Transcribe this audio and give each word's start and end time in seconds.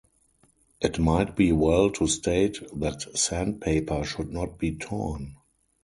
It 0.81 0.97
might 0.97 1.35
be 1.35 1.51
well 1.51 1.91
to 1.91 2.07
state 2.07 2.57
that 2.73 3.03
sandpaper 3.15 4.03
should 4.03 4.31
not 4.33 4.57
be 4.57 4.75
torn. 4.75 5.35